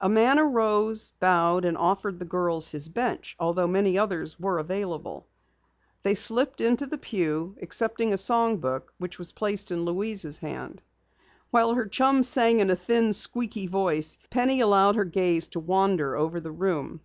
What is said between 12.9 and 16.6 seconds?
squeaky voice, Penny allowed her gaze to wander over the